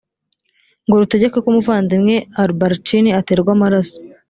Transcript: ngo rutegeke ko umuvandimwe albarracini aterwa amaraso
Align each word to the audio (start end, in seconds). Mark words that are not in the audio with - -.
ngo 0.85 0.95
rutegeke 1.01 1.37
ko 1.43 1.47
umuvandimwe 1.51 2.15
albarracini 2.41 3.09
aterwa 3.19 3.49
amaraso 3.57 3.97